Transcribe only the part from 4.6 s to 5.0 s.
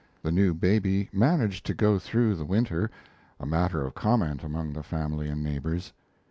the